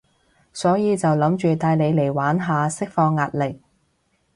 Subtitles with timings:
[0.51, 3.61] 所以就諗住帶你嚟玩下，釋放壓力